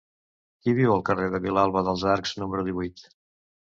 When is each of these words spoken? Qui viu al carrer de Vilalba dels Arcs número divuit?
Qui 0.61 0.73
viu 0.77 0.93
al 0.93 1.03
carrer 1.11 1.27
de 1.35 1.41
Vilalba 1.45 1.85
dels 1.91 2.07
Arcs 2.15 2.33
número 2.45 2.67
divuit? 2.71 3.05